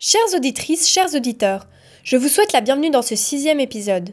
Chères 0.00 0.34
auditrices, 0.36 0.88
chers 0.88 1.14
auditeurs, 1.14 1.66
je 2.02 2.16
vous 2.16 2.28
souhaite 2.28 2.52
la 2.52 2.60
bienvenue 2.60 2.90
dans 2.90 3.00
ce 3.00 3.14
sixième 3.14 3.60
épisode. 3.60 4.10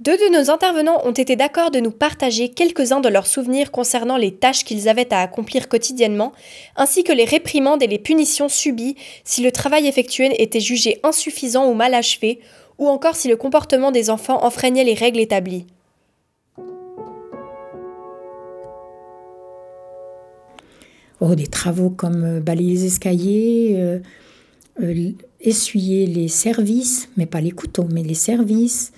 Deux 0.00 0.16
de 0.16 0.36
nos 0.36 0.50
intervenants 0.50 1.00
ont 1.04 1.12
été 1.12 1.36
d'accord 1.36 1.70
de 1.70 1.78
nous 1.78 1.92
partager 1.92 2.48
quelques-uns 2.48 3.00
de 3.00 3.08
leurs 3.08 3.28
souvenirs 3.28 3.70
concernant 3.70 4.16
les 4.16 4.34
tâches 4.34 4.64
qu'ils 4.64 4.88
avaient 4.88 5.12
à 5.14 5.22
accomplir 5.22 5.68
quotidiennement, 5.68 6.32
ainsi 6.76 7.04
que 7.04 7.12
les 7.12 7.24
réprimandes 7.24 7.82
et 7.82 7.86
les 7.86 7.98
punitions 7.98 8.48
subies 8.48 8.96
si 9.24 9.40
le 9.40 9.52
travail 9.52 9.86
effectué 9.86 10.42
était 10.42 10.60
jugé 10.60 10.98
insuffisant 11.04 11.68
ou 11.70 11.74
mal 11.74 11.94
achevé, 11.94 12.40
ou 12.78 12.88
encore 12.88 13.16
si 13.16 13.28
le 13.28 13.36
comportement 13.36 13.92
des 13.92 14.10
enfants 14.10 14.44
enfreignait 14.44 14.84
les 14.84 14.94
règles 14.94 15.20
établies. 15.20 15.66
Oh, 21.20 21.34
des 21.34 21.48
travaux 21.48 21.90
comme 21.90 22.24
euh, 22.24 22.40
balayer 22.40 22.74
les 22.74 22.86
escaliers, 22.86 23.74
euh, 23.76 23.98
euh, 24.80 25.10
essuyer 25.40 26.06
les 26.06 26.28
services, 26.28 27.08
mais 27.16 27.26
pas 27.26 27.40
les 27.40 27.50
couteaux, 27.50 27.86
mais 27.90 28.02
les 28.02 28.14
services. 28.14 28.92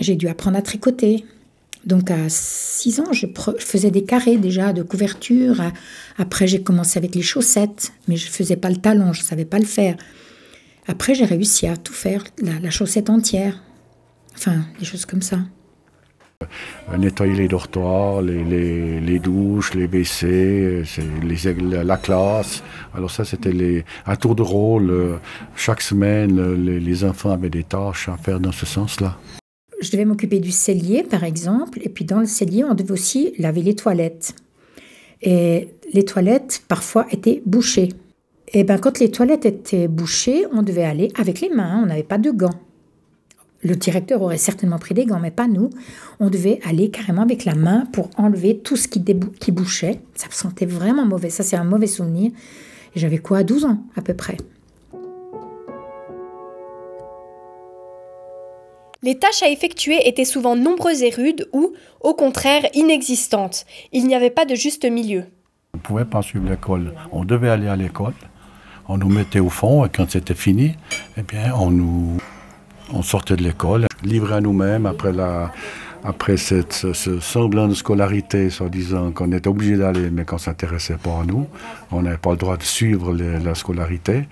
j'ai 0.00 0.16
dû 0.16 0.26
apprendre 0.26 0.56
à 0.56 0.62
tricoter. 0.62 1.24
Donc 1.84 2.10
à 2.10 2.28
6 2.28 3.00
ans, 3.00 3.12
je, 3.12 3.26
faisais 3.58 3.90
des 3.90 4.02
carrés 4.02 4.36
déjà 4.36 4.72
de 4.72 4.82
couverture. 4.82 5.62
Après, 6.16 6.46
j'ai 6.48 6.60
commencé 6.60 6.98
avec 6.98 7.14
les 7.14 7.22
chaussettes, 7.22 7.92
mais 8.08 8.16
je 8.16 8.28
faisais 8.28 8.56
pas 8.56 8.68
le 8.68 8.76
talon, 8.76 9.12
je 9.12 9.22
savais 9.22 9.44
pas 9.44 9.60
le 9.60 9.64
faire. 9.64 9.96
Après, 10.88 11.14
j'ai 11.14 11.24
réussi 11.24 11.66
à 11.66 11.76
tout 11.76 11.92
faire, 11.92 12.24
la 12.42 12.70
chaussette 12.70 13.10
entière. 13.10 13.62
Enfin, 14.34 14.64
des 14.78 14.84
choses 14.84 15.06
comme 15.06 15.22
ça. 15.22 15.38
Euh, 16.92 16.96
nettoyer 16.96 17.34
les 17.34 17.48
dortoirs, 17.48 18.22
les, 18.22 19.18
douches, 19.18 19.74
les 19.74 19.88
WC, 19.88 20.84
les, 21.24 21.84
la 21.84 21.96
classe. 21.96 22.62
Alors 22.94 23.10
ça, 23.10 23.24
c'était 23.24 23.50
les, 23.50 23.84
un 24.06 24.14
tour 24.14 24.36
de 24.36 24.42
rôle. 24.42 24.90
Euh, 24.90 25.16
chaque 25.56 25.80
semaine, 25.80 26.38
euh, 26.38 26.54
les, 26.54 27.04
enfants 27.04 27.32
avaient 27.32 27.50
des 27.50 27.64
tâches 27.64 28.08
à 28.08 28.16
faire 28.16 28.38
dans 28.38 28.52
ce 28.52 28.66
sens-là. 28.66 29.18
Je 29.80 29.90
devais 29.90 30.04
m'occuper 30.04 30.38
du 30.38 30.52
cellier, 30.52 31.02
par 31.02 31.24
exemple, 31.24 31.80
et 31.82 31.88
puis 31.88 32.04
dans 32.04 32.20
le 32.20 32.26
cellier, 32.26 32.62
on 32.62 32.74
devait 32.74 32.92
aussi 32.92 33.34
laver 33.38 33.62
les 33.62 33.74
toilettes. 33.74 34.36
Et 35.22 35.70
les 35.92 36.04
toilettes, 36.04 36.62
parfois, 36.68 37.06
étaient 37.10 37.42
bouchées. 37.46 37.88
Et 38.52 38.62
ben, 38.62 38.78
quand 38.78 39.00
les 39.00 39.10
toilettes 39.10 39.44
étaient 39.44 39.88
bouchées, 39.88 40.44
on 40.52 40.62
devait 40.62 40.84
aller 40.84 41.10
avec 41.16 41.40
les 41.40 41.48
mains, 41.48 41.80
on 41.82 41.86
n'avait 41.86 42.04
pas 42.04 42.18
de 42.18 42.30
gants. 42.30 42.60
Le 43.62 43.74
directeur 43.74 44.22
aurait 44.22 44.38
certainement 44.38 44.78
pris 44.78 44.94
des 44.94 45.04
gants, 45.04 45.18
mais 45.18 45.32
pas 45.32 45.48
nous. 45.48 45.70
On 46.20 46.30
devait 46.30 46.60
aller 46.64 46.90
carrément 46.90 47.22
avec 47.22 47.44
la 47.44 47.54
main 47.54 47.86
pour 47.92 48.08
enlever 48.16 48.58
tout 48.58 48.76
ce 48.76 48.86
qui, 48.86 49.04
qui 49.40 49.52
bouchait. 49.52 50.00
Ça 50.14 50.28
me 50.28 50.32
sentait 50.32 50.66
vraiment 50.66 51.04
mauvais. 51.04 51.30
Ça, 51.30 51.42
c'est 51.42 51.56
un 51.56 51.64
mauvais 51.64 51.88
souvenir. 51.88 52.30
Et 52.94 53.00
j'avais 53.00 53.18
quoi, 53.18 53.42
12 53.42 53.64
ans 53.64 53.82
à 53.96 54.02
peu 54.02 54.14
près. 54.14 54.36
Les 59.02 59.18
tâches 59.18 59.42
à 59.42 59.48
effectuer 59.48 60.08
étaient 60.08 60.24
souvent 60.24 60.54
nombreuses 60.54 61.02
et 61.02 61.10
rudes 61.10 61.48
ou, 61.52 61.72
au 62.00 62.14
contraire, 62.14 62.62
inexistantes. 62.74 63.64
Il 63.92 64.06
n'y 64.06 64.14
avait 64.14 64.30
pas 64.30 64.44
de 64.44 64.54
juste 64.54 64.84
milieu. 64.84 65.24
On 65.74 65.78
ne 65.78 65.82
pouvait 65.82 66.04
pas 66.04 66.22
suivre 66.22 66.48
l'école. 66.48 66.94
On 67.12 67.24
devait 67.24 67.48
aller 67.48 67.68
à 67.68 67.76
l'école. 67.76 68.14
On 68.88 68.98
nous 68.98 69.08
mettait 69.08 69.40
au 69.40 69.50
fond 69.50 69.84
et 69.84 69.88
quand 69.88 70.10
c'était 70.10 70.34
fini, 70.34 70.74
eh 71.16 71.22
bien, 71.22 71.54
on 71.54 71.70
nous 71.70 72.18
on 72.92 73.02
sortait 73.02 73.36
de 73.36 73.42
l'école, 73.42 73.86
livré 74.02 74.34
à 74.36 74.40
nous-mêmes 74.40 74.86
après, 76.04 76.36
cette, 76.36 76.72
ce, 76.72 77.20
semblant 77.20 77.68
de 77.68 77.74
scolarité, 77.74 78.50
soi-disant 78.50 79.10
qu'on 79.10 79.32
était 79.32 79.48
obligé 79.48 79.76
d'aller, 79.76 80.10
mais 80.10 80.24
qu'on 80.24 80.36
ne 80.36 80.40
s'intéressait 80.40 80.96
pas 80.96 81.20
à 81.22 81.24
nous. 81.24 81.46
On 81.90 82.02
n'avait 82.02 82.18
pas 82.18 82.30
le 82.30 82.36
droit 82.36 82.56
de 82.56 82.62
suivre 82.62 83.12
la 83.14 83.54
scolarité. 83.54 84.28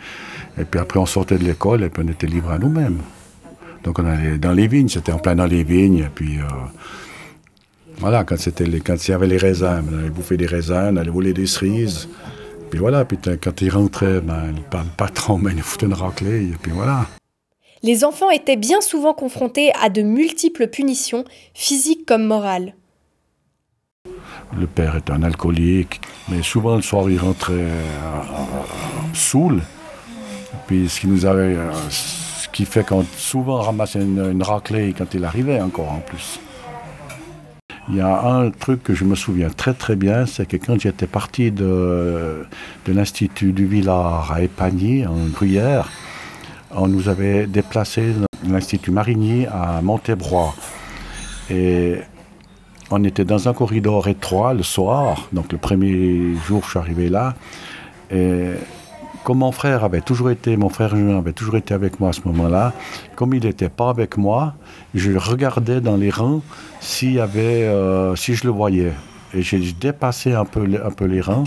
Et 0.59 0.65
puis 0.65 0.81
après, 0.81 1.00
on 1.00 1.06
sortait 1.06 1.39
de 1.39 1.44
l'école 1.44 1.83
et 1.83 1.89
puis 1.89 2.03
on 2.06 2.11
était 2.11 2.27
livré 2.27 2.55
à 2.55 2.59
nous-mêmes. 2.59 2.99
Donc 3.83 3.99
on 3.99 4.06
allait 4.06 4.39
dans 4.39 4.53
les 4.53 4.69
vignes, 4.69 4.88
c'était 4.88 5.12
en 5.12 5.19
plein 5.19 5.34
dans 5.34 5.47
les 5.47 5.65
vignes. 5.65 5.99
Et 5.99 6.11
puis 6.15 6.38
euh, 6.38 6.43
voilà, 7.99 8.25
quand, 8.25 8.37
il 8.47 9.09
y 9.09 9.12
avait 9.12 9.27
les 9.27 9.37
raisins, 9.37 9.84
on 9.91 9.99
allait 9.99 10.11
bouffer 10.11 10.37
des 10.37 10.47
raisins, 10.47 10.91
on 10.93 10.97
allait 10.97 11.11
voler 11.11 11.33
des 11.33 11.47
cerises. 11.47 12.09
Puis 12.71 12.78
voilà, 12.78 13.05
puis 13.05 13.19
quand 13.43 13.61
ils 13.61 13.71
rentraient, 13.71 14.21
ben, 14.21 14.55
le 14.55 14.78
patron, 14.97 15.38
ben, 15.38 15.53
il 15.55 15.62
foutait 15.62 15.87
une 15.87 15.94
raclée, 15.94 16.44
et 16.44 16.56
puis 16.61 16.73
voilà 16.73 17.06
les 17.87 18.05
enfants 18.05 18.31
étaient 18.31 18.57
bien 18.57 18.81
souvent 18.81 19.15
confrontés 19.15 19.71
à 19.81 19.91
de 19.91 20.03
multiples 20.03 20.67
punitions, 20.67 21.25
physiques 21.55 22.05
comme 22.05 22.25
morales. 22.25 22.75
Le 24.59 24.67
père 24.67 24.97
est 24.97 25.09
un 25.09 25.23
alcoolique, 25.23 26.01
mais 26.29 26.43
souvent 26.43 26.75
le 26.75 26.83
soir 26.83 27.09
il 27.09 27.19
rentrait 27.19 27.53
euh, 27.55 28.23
saoul. 29.15 29.63
Puis 30.67 30.89
ce 30.89 31.01
qui 31.01 31.07
nous 31.07 31.27
avait, 31.27 31.55
euh, 31.55 31.71
ce 31.89 32.49
qui 32.49 32.65
fait 32.65 32.85
qu'on 32.85 33.05
souvent 33.17 33.61
ramassait 33.61 34.03
une, 34.03 34.33
une 34.33 34.43
raclée 34.43 34.93
quand 34.99 35.15
il 35.15 35.25
arrivait 35.25 35.61
encore 35.61 35.93
en 35.93 36.01
plus. 36.01 36.41
Il 37.89 37.95
y 37.95 38.01
a 38.01 38.21
un 38.27 38.51
truc 38.51 38.83
que 38.83 38.95
je 38.95 39.05
me 39.05 39.15
souviens 39.15 39.49
très 39.49 39.75
très 39.75 39.95
bien, 39.95 40.27
c'est 40.27 40.45
que 40.45 40.57
quand 40.57 40.81
j'étais 40.81 41.07
parti 41.07 41.53
de, 41.53 42.45
de 42.85 42.93
l'Institut 42.93 43.53
du 43.53 43.65
Villard 43.65 44.33
à 44.33 44.43
Épagny, 44.43 45.07
en 45.07 45.27
Gruyère, 45.33 45.89
on 46.76 46.88
nous 46.88 47.09
avait 47.09 47.47
déplacés 47.47 48.12
dans 48.12 48.53
l'Institut 48.53 48.91
Marigny 48.91 49.47
à 49.47 49.81
Montébrois. 49.82 50.54
Et 51.50 51.97
on 52.91 53.03
était 53.03 53.25
dans 53.25 53.48
un 53.48 53.54
corridor 53.54 54.06
étroit 54.09 54.54
le 54.54 54.62
soir, 54.62 55.28
donc 55.32 55.53
le 55.53 55.59
premier 55.59 56.34
jour 56.47 56.62
je 56.64 56.70
suis 56.70 56.78
arrivé 56.78 57.09
là. 57.09 57.34
Et 58.10 58.50
comme 59.25 59.38
mon 59.38 59.53
frère 59.53 59.82
avait 59.82 60.03
toujours 60.03 60.31
été, 60.31 60.56
mon 60.56 60.69
frère 60.69 60.94
Julien 60.94 61.19
avait 61.19 61.32
toujours 61.32 61.56
été 61.56 61.75
avec 61.75 61.98
moi 61.98 62.10
à 62.10 62.12
ce 62.12 62.20
moment-là, 62.26 62.72
comme 63.16 63.34
il 63.34 63.43
n'était 63.43 63.69
pas 63.69 63.88
avec 63.88 64.16
moi, 64.16 64.54
je 64.94 65.12
regardais 65.16 65.81
dans 65.81 65.97
les 65.97 66.10
rangs 66.10 66.43
euh, 67.03 68.14
si 68.14 68.34
je 68.34 68.44
le 68.44 68.50
voyais. 68.50 68.93
Et 69.34 69.43
j'ai 69.43 69.72
dépassé 69.72 70.34
un 70.34 70.43
un 70.43 70.91
peu 70.91 71.04
les 71.06 71.20
rangs. 71.20 71.44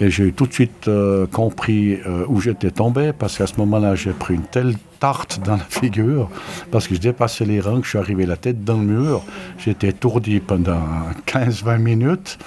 Et 0.00 0.10
j'ai 0.10 0.30
tout 0.30 0.46
de 0.46 0.52
suite 0.52 0.86
euh, 0.86 1.26
compris 1.26 1.98
euh, 2.06 2.24
où 2.28 2.40
j'étais 2.40 2.70
tombé, 2.70 3.12
parce 3.12 3.36
qu'à 3.36 3.48
ce 3.48 3.54
moment-là, 3.58 3.96
j'ai 3.96 4.12
pris 4.12 4.34
une 4.34 4.44
telle 4.44 4.74
tarte 5.00 5.40
dans 5.44 5.56
la 5.56 5.64
figure, 5.68 6.30
parce 6.70 6.86
que 6.86 6.94
je 6.94 7.00
dépassais 7.00 7.44
les 7.44 7.60
rangs, 7.60 7.82
je 7.82 7.88
suis 7.88 7.98
arrivé 7.98 8.24
la 8.24 8.36
tête 8.36 8.64
dans 8.64 8.76
le 8.76 8.84
mur. 8.84 9.22
J'étais 9.58 9.88
étourdi 9.88 10.38
pendant 10.40 10.82
15-20 11.26 11.78
minutes. 11.78 12.38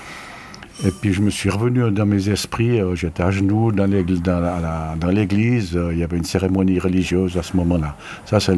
Et 0.83 0.89
puis 0.89 1.13
je 1.13 1.21
me 1.21 1.29
suis 1.29 1.49
revenu 1.49 1.91
dans 1.91 2.07
mes 2.07 2.29
esprits, 2.29 2.79
euh, 2.79 2.95
j'étais 2.95 3.21
à 3.21 3.29
genoux 3.29 3.71
dans 3.71 3.85
l'église, 3.85 5.77
il 5.91 5.97
y 5.97 6.03
avait 6.03 6.17
une 6.17 6.23
cérémonie 6.23 6.79
religieuse 6.79 7.37
à 7.37 7.43
ce 7.43 7.55
moment-là. 7.57 7.95
Ça, 8.25 8.39
c'est 8.39 8.57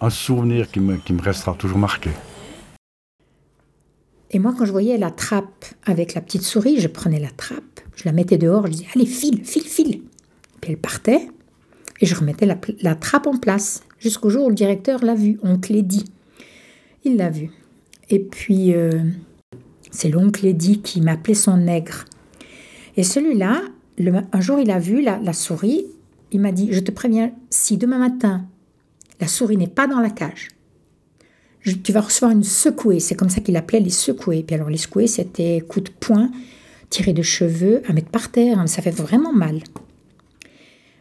un 0.00 0.10
souvenir 0.10 0.70
qui 0.70 0.80
me 0.80 1.22
restera 1.22 1.54
toujours 1.58 1.78
marqué. 1.78 2.10
Et 4.30 4.38
moi, 4.38 4.54
quand 4.56 4.64
je 4.64 4.72
voyais 4.72 4.98
la 4.98 5.10
trappe 5.10 5.64
avec 5.84 6.14
la 6.14 6.20
petite 6.20 6.42
souris, 6.42 6.80
je 6.80 6.88
prenais 6.88 7.20
la 7.20 7.30
trappe, 7.30 7.80
je 7.94 8.04
la 8.04 8.12
mettais 8.12 8.38
dehors, 8.38 8.66
je 8.66 8.72
disais 8.72 8.86
Allez, 8.94 9.06
file, 9.06 9.44
file, 9.44 9.64
file. 9.64 10.02
Puis 10.60 10.72
elle 10.72 10.78
partait, 10.78 11.28
et 12.00 12.06
je 12.06 12.14
remettais 12.14 12.46
la, 12.46 12.94
trappe 12.94 13.26
en 13.26 13.36
place, 13.36 13.82
jusqu'au 13.98 14.30
jour 14.30 14.46
où 14.46 14.48
le 14.48 14.54
directeur 14.54 15.04
l'a 15.04 15.14
vue, 15.14 15.38
oncle 15.42 15.74
Eddy. 15.74 16.04
Il 17.04 17.16
l'a 17.16 17.30
vue. 17.30 17.50
Et 18.10 18.18
puis, 18.18 18.74
euh, 18.74 19.02
c'est 19.90 20.08
l'oncle 20.08 20.46
Eddy 20.46 20.80
qui 20.80 21.00
m'appelait 21.00 21.34
son 21.34 21.56
nègre. 21.56 22.04
Et 22.96 23.04
celui-là, 23.04 23.62
un 24.32 24.40
jour, 24.40 24.58
il 24.58 24.70
a 24.70 24.78
vu 24.78 25.02
la, 25.02 25.18
la 25.18 25.32
souris, 25.32 25.86
il 26.32 26.40
m'a 26.40 26.52
dit 26.52 26.68
Je 26.72 26.80
te 26.80 26.90
préviens, 26.90 27.32
si 27.50 27.76
demain 27.76 27.98
matin, 27.98 28.46
la 29.20 29.28
souris 29.28 29.56
n'est 29.56 29.66
pas 29.68 29.86
dans 29.86 30.00
la 30.00 30.10
cage, 30.10 30.48
tu 31.64 31.92
vas 31.92 32.02
recevoir 32.02 32.32
une 32.32 32.44
secouée. 32.44 33.00
C'est 33.00 33.14
comme 33.14 33.30
ça 33.30 33.40
qu'il 33.40 33.56
appelait 33.56 33.80
les 33.80 33.90
secouées. 33.90 34.42
Puis 34.42 34.54
alors 34.54 34.68
les 34.68 34.76
secouées, 34.76 35.06
c'était 35.06 35.62
coup 35.66 35.80
de 35.80 35.90
poing, 35.90 36.30
tiré 36.90 37.12
de 37.12 37.22
cheveux, 37.22 37.82
à 37.88 37.92
mettre 37.92 38.10
par 38.10 38.30
terre. 38.30 38.58
Hein, 38.58 38.66
ça 38.66 38.82
fait 38.82 38.90
vraiment 38.90 39.32
mal. 39.32 39.60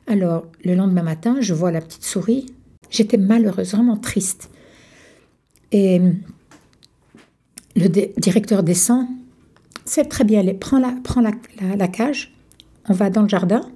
Alors 0.07 0.45
le 0.63 0.75
lendemain 0.75 1.03
matin, 1.03 1.37
je 1.41 1.53
vois 1.53 1.71
la 1.71 1.81
petite 1.81 2.03
souris. 2.03 2.45
J'étais 2.89 3.17
malheureuse, 3.17 3.71
vraiment 3.71 3.97
triste. 3.97 4.49
Et 5.71 5.99
le 7.75 7.87
directeur 7.87 8.63
descend. 8.63 9.07
C'est 9.85 10.05
très 10.05 10.23
bien, 10.23 10.39
allez, 10.39 10.53
prends, 10.53 10.79
la, 10.79 10.93
la, 11.75 11.87
cage. 11.87 12.33
On 12.87 12.93
va 12.93 13.09
dans 13.09 13.23
le 13.23 13.27
jardin. 13.27 13.69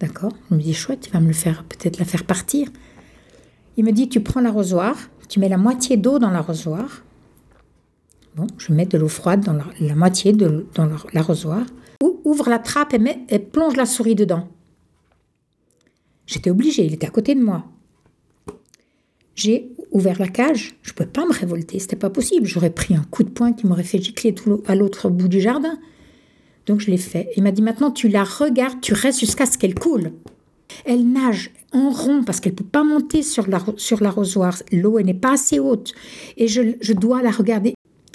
D'accord 0.00 0.32
Je 0.50 0.54
me 0.54 0.60
dis, 0.62 0.72
chouette, 0.72 1.08
il 1.08 1.12
va 1.12 1.20
me 1.20 1.26
le 1.26 1.34
faire, 1.34 1.64
peut-être 1.64 1.98
la 1.98 2.04
faire 2.04 2.24
partir. 2.24 2.68
Il 3.76 3.84
me 3.84 3.92
dit, 3.92 4.08
tu 4.08 4.20
prends 4.20 4.40
l'arrosoir, 4.40 4.96
tu 5.28 5.40
mets 5.40 5.48
la 5.48 5.58
moitié 5.58 5.96
d'eau 5.96 6.18
dans 6.18 6.30
l'arrosoir. 6.30 7.04
Bon, 8.34 8.46
je 8.56 8.72
mets 8.72 8.86
de 8.86 8.96
l'eau 8.98 9.08
froide 9.08 9.44
dans 9.44 9.52
la, 9.52 9.94
moitié 9.94 10.32
de, 10.32 10.66
dans 10.74 10.88
l'arrosoir. 11.12 11.62
Ou 12.02 12.20
ouvre 12.24 12.48
la 12.48 12.58
trappe 12.58 12.94
et, 13.28 13.38
plonge 13.38 13.76
la 13.76 13.86
souris 13.86 14.14
dedans. 14.14 14.48
J'étais 16.26 16.50
obligée, 16.50 16.84
il 16.84 16.94
était 16.94 17.06
à 17.06 17.10
côté 17.10 17.34
de 17.34 17.42
moi. 17.42 17.64
J'ai 19.34 19.70
ouvert 19.92 20.18
la 20.18 20.28
cage, 20.28 20.76
je 20.82 20.90
ne 20.90 20.94
pouvais 20.94 21.08
pas 21.08 21.24
me 21.24 21.32
révolter, 21.32 21.78
c'était 21.78 21.96
pas 21.96 22.10
possible. 22.10 22.46
J'aurais 22.46 22.70
pris 22.70 22.94
un 22.94 23.04
coup 23.04 23.22
de 23.22 23.30
poing 23.30 23.52
qui 23.52 23.66
m'aurait 23.66 23.82
fait 23.82 24.00
gicler 24.00 24.34
tout 24.34 24.62
à 24.66 24.74
l'autre 24.74 25.08
bout 25.08 25.28
du 25.28 25.40
jardin. 25.40 25.78
Donc 26.66 26.80
je 26.80 26.90
l'ai 26.90 26.98
fait. 26.98 27.30
Il 27.36 27.42
m'a 27.42 27.50
dit 27.50 27.62
maintenant 27.62 27.90
tu 27.90 28.08
la 28.08 28.24
regardes, 28.24 28.80
tu 28.80 28.94
restes 28.94 29.20
jusqu'à 29.20 29.46
ce 29.46 29.56
qu'elle 29.56 29.74
coule. 29.74 30.12
Elle 30.84 31.10
nage 31.10 31.50
en 31.72 31.90
rond 31.90 32.22
parce 32.24 32.40
qu'elle 32.40 32.52
ne 32.52 32.58
peut 32.58 32.64
pas 32.64 32.84
monter 32.84 33.22
sur 33.22 33.46
l'arrosoir. 33.48 34.62
L'eau 34.72 35.00
n'est 35.00 35.14
pas 35.14 35.32
assez 35.32 35.58
haute. 35.58 35.94
Et 36.36 36.48
je, 36.48 36.92
dois 36.92 37.22
la 37.22 37.30
regarder. 37.30 37.74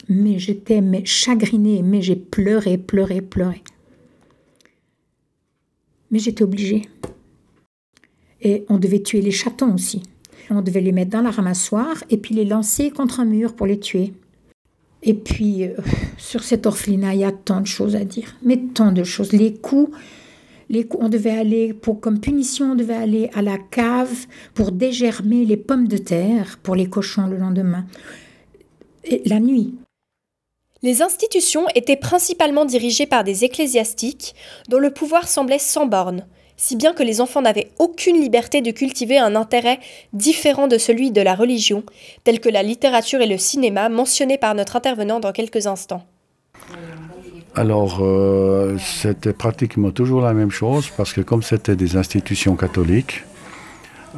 Mais 0.10 0.40
j'étais 0.40 0.82
chagrinée, 1.06 1.82
mais 1.82 2.02
j'ai 2.02 2.16
pleuré, 2.16 2.78
pleuré, 2.78 3.22
pleuré. 3.22 3.64
Mais 6.12 6.20
j'étais 6.20 6.44
obligée. 6.44 6.84
Et 8.42 8.66
on 8.70 8.78
devait 8.78 9.02
tuer 9.02 9.22
les 9.22 9.32
chatons 9.32 9.74
aussi. 9.74 10.04
On 10.50 10.62
devait 10.62 10.82
les 10.82 10.92
mettre 10.92 11.12
dans 11.12 11.22
la 11.22 11.32
ramassoire 11.32 12.04
et 12.10 12.18
puis 12.18 12.36
les 12.36 12.46
lancer 12.46 12.92
contre 12.92 13.22
un 13.22 13.26
mur 13.26 13.56
pour 13.56 13.66
les 13.66 13.80
tuer. 13.80 14.14
Et 15.02 15.14
puis, 15.14 15.66
euh, 15.66 15.74
sur 16.18 16.44
cette 16.44 16.66
orphelinat, 16.66 17.14
il 17.14 17.22
y 17.22 17.24
a 17.24 17.32
tant 17.32 17.62
de 17.62 17.68
choses 17.68 17.96
à 17.96 18.06
dire. 18.06 18.36
Mais 18.44 18.58
tant 18.58 18.92
de 18.92 19.04
choses. 19.04 19.32
Les 19.34 19.54
coups, 19.54 19.96
on 21.00 21.10
devait 21.10 21.38
aller, 21.38 21.74
pour, 21.74 22.00
comme 22.00 22.20
punition, 22.20 22.72
on 22.72 22.75
devait 22.75 22.96
aller 22.96 23.30
à 23.34 23.42
la 23.42 23.58
cave 23.58 24.28
pour 24.54 24.72
dégermer 24.72 25.46
les 25.46 25.58
pommes 25.58 25.88
de 25.88 25.98
terre 25.98 26.60
pour 26.64 26.75
les 26.75 26.88
cochons 26.88 27.28
le 27.28 27.38
lendemain. 27.38 27.86
Et 29.04 29.22
la 29.25 29.40
nuit. 29.40 29.75
Les 30.81 31.02
institutions 31.02 31.66
étaient 31.75 31.96
principalement 31.96 32.66
dirigées 32.66 33.06
par 33.06 33.24
des 33.24 33.46
ecclésiastiques 33.46 34.36
dont 34.70 34.80
le 34.80 34.92
pouvoir 34.92 35.28
semblait 35.28 35.60
sans 35.60 35.86
bornes 35.86 36.25
si 36.56 36.75
bien 36.75 36.94
que 36.94 37.04
les 37.04 37.22
enfants 37.22 37.42
n'avaient 37.42 37.72
aucune 37.80 38.20
liberté 38.20 38.62
de 38.62 38.72
cultiver 38.72 39.18
un 39.18 39.36
intérêt 39.36 39.80
différent 40.14 40.68
de 40.68 40.78
celui 40.78 41.12
de 41.12 41.22
la 41.22 41.36
religion, 41.36 41.84
tel 42.24 42.40
que 42.40 42.50
la 42.50 42.64
littérature 42.64 43.22
et 43.22 43.28
le 43.28 43.38
cinéma 43.38 43.90
mentionnés 43.90 44.38
par 44.38 44.56
notre 44.56 44.75
intervenant 44.75 45.20
dans 45.20 45.31
quelques 45.31 45.68
instants. 45.68 46.04
Alors, 47.56 48.00
euh, 48.02 48.78
c'était 48.80 49.34
pratiquement 49.34 49.92
toujours 49.92 50.22
la 50.22 50.34
même 50.34 50.50
chose, 50.50 50.90
parce 50.98 51.14
que 51.14 51.22
comme 51.22 51.44
c'était 51.44 51.76
des 51.76 51.98
institutions 51.98 52.56
catholiques, 52.56 53.24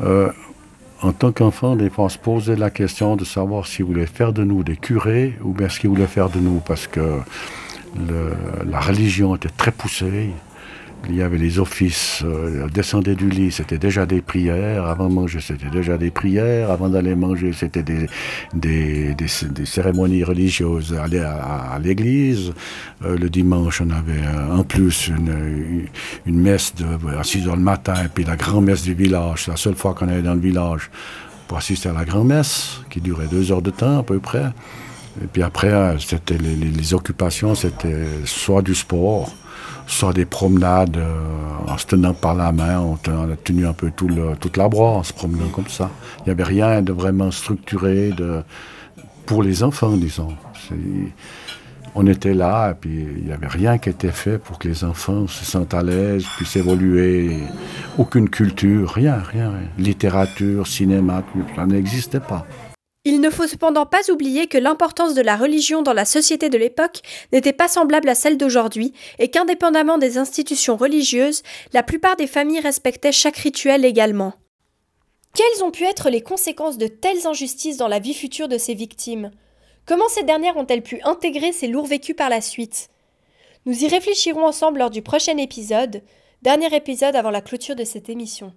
euh, 0.01 0.31
en 1.01 1.11
tant 1.11 1.33
qu'enfant, 1.33 1.75
des 1.75 1.89
fois, 1.89 2.05
on 2.05 2.09
se 2.09 2.17
posait 2.17 2.55
la 2.55 2.69
question 2.69 3.17
de 3.17 3.25
savoir 3.25 3.67
s'ils 3.67 3.83
voulaient 3.83 4.05
faire 4.05 4.31
de 4.31 4.45
nous 4.45 4.63
des 4.63 4.77
curés 4.77 5.37
ou 5.43 5.51
bien 5.51 5.67
ce 5.67 5.81
qu'ils 5.81 5.89
voulaient 5.89 6.07
faire 6.07 6.29
de 6.29 6.39
nous, 6.39 6.61
parce 6.65 6.87
que 6.87 7.19
la 8.69 8.79
religion 8.79 9.35
était 9.35 9.49
très 9.49 9.71
poussée. 9.71 10.29
Il 11.07 11.17
y 11.17 11.21
avait 11.21 11.37
les 11.37 11.59
offices, 11.59 12.23
euh, 12.25 12.67
descendait 12.69 13.15
du 13.15 13.29
lit, 13.29 13.51
c'était 13.51 13.77
déjà 13.77 14.05
des 14.05 14.21
prières. 14.21 14.85
Avant 14.85 15.07
de 15.07 15.13
manger, 15.13 15.39
c'était 15.39 15.69
déjà 15.69 15.97
des 15.97 16.09
prières. 16.09 16.71
Avant 16.71 16.89
d'aller 16.89 17.15
manger, 17.15 17.53
c'était 17.53 17.83
des, 17.83 19.15
cérémonies 19.65 20.23
religieuses. 20.23 20.97
Aller 20.99 21.19
à, 21.19 21.79
l'église. 21.81 22.53
Euh, 23.03 23.17
le 23.17 23.29
dimanche, 23.29 23.81
on 23.81 23.89
avait 23.91 24.25
en 24.51 24.63
plus 24.63 25.09
une, 25.09 25.87
messe 26.25 26.73
de, 26.75 26.85
à 27.15 27.23
6 27.23 27.47
heures 27.47 27.55
le 27.55 27.61
matin, 27.61 27.95
et 28.03 28.07
puis 28.07 28.23
la 28.23 28.35
grand-messe 28.35 28.83
du 28.83 28.95
village. 28.95 29.43
C'est 29.45 29.51
la 29.51 29.57
seule 29.57 29.75
fois 29.75 29.93
qu'on 29.93 30.07
allait 30.07 30.23
dans 30.23 30.33
le 30.33 30.41
village 30.41 30.89
pour 31.47 31.59
assister 31.59 31.89
à 31.89 31.93
la 31.93 32.05
grand-messe, 32.05 32.81
qui 32.89 32.99
durait 32.99 33.27
deux 33.27 33.51
heures 33.51 33.61
de 33.61 33.71
temps 33.71 33.99
à 33.99 34.03
peu 34.03 34.19
près. 34.19 34.51
Et 35.23 35.27
puis 35.31 35.43
après, 35.43 35.95
c'était 35.99 36.37
les, 36.37 36.55
les 36.55 36.93
occupations, 36.93 37.53
c'était 37.53 38.05
soit 38.25 38.63
du 38.63 38.73
sport, 38.73 39.31
soit 39.87 40.13
des 40.13 40.25
promenades 40.25 40.97
euh, 40.97 41.13
en 41.67 41.77
se 41.77 41.85
tenant 41.85 42.13
par 42.13 42.35
la 42.35 42.51
main, 42.51 42.79
on, 42.79 42.95
a 42.95 43.35
tenu 43.43 43.65
un 43.65 43.73
peu 43.73 43.91
toute 43.91 44.57
la 44.57 44.69
broie 44.69 44.91
en 44.91 45.03
se 45.03 45.13
promenant 45.13 45.47
comme 45.49 45.67
ça. 45.67 45.89
Il 46.19 46.23
n'y 46.25 46.31
avait 46.31 46.43
rien 46.43 46.81
de 46.81 46.91
vraiment 46.91 47.31
structuré 47.31 48.11
pour 49.25 49.43
les 49.43 49.63
enfants, 49.63 49.95
disons. 49.97 50.35
On 51.97 52.05
était 52.07 52.33
là, 52.33 52.71
et 52.71 52.73
puis 52.73 53.07
il 53.17 53.25
n'y 53.25 53.31
avait 53.31 53.47
rien 53.47 53.77
qui 53.77 53.89
était 53.89 54.11
fait 54.11 54.37
pour 54.37 54.59
que 54.59 54.67
les 54.67 54.83
enfants 54.83 55.27
se 55.27 55.45
sentent 55.45 55.73
à 55.73 55.81
l'aise, 55.81 56.25
puissent 56.35 56.57
évoluer. 56.57 57.37
Aucune 57.97 58.29
culture, 58.29 58.91
rien, 58.91 59.15
rien. 59.15 59.51
rien. 59.51 59.69
Littérature, 59.77 60.67
cinéma, 60.67 61.23
ça 61.55 61.65
n'existait 61.65 62.19
pas. 62.19 62.45
Il 63.07 63.21
ne 63.21 63.29
faut 63.29 63.45
cependant 63.45 63.85
pas 63.85 64.09
oublier 64.09 64.47
que 64.47 64.57
l'importance 64.57 65.13
de 65.13 65.21
la 65.21 65.37
religion 65.37 65.83
dans 65.83 65.93
la 65.93 66.05
société 66.05 66.49
de 66.49 66.57
l'époque 66.57 67.01
n'était 67.31 67.53
pas 67.53 67.67
semblable 67.67 68.09
à 68.09 68.15
celle 68.15 68.35
d'aujourd'hui 68.35 68.93
et 69.19 69.29
qu'indépendamment 69.29 69.99
des 69.99 70.17
institutions 70.17 70.75
religieuses, 70.75 71.43
la 71.71 71.83
plupart 71.83 72.15
des 72.15 72.25
familles 72.25 72.61
respectaient 72.61 73.11
chaque 73.11 73.37
rituel 73.37 73.85
également. 73.85 74.33
Quelles 75.35 75.63
ont 75.63 75.69
pu 75.69 75.83
être 75.83 76.09
les 76.09 76.21
conséquences 76.21 76.79
de 76.79 76.87
telles 76.87 77.27
injustices 77.27 77.77
dans 77.77 77.87
la 77.87 77.99
vie 77.99 78.15
future 78.15 78.47
de 78.47 78.57
ces 78.57 78.73
victimes? 78.73 79.29
Comment 79.85 80.09
ces 80.09 80.23
dernières 80.23 80.57
ont-elles 80.57 80.81
pu 80.81 80.99
intégrer 81.03 81.51
ces 81.51 81.67
lourds 81.67 81.85
vécus 81.85 82.15
par 82.15 82.29
la 82.29 82.41
suite? 82.41 82.89
Nous 83.67 83.83
y 83.83 83.87
réfléchirons 83.87 84.45
ensemble 84.45 84.79
lors 84.79 84.89
du 84.89 85.03
prochain 85.03 85.37
épisode, 85.37 86.01
dernier 86.41 86.75
épisode 86.75 87.15
avant 87.15 87.31
la 87.31 87.41
clôture 87.41 87.75
de 87.75 87.83
cette 87.83 88.09
émission. 88.09 88.53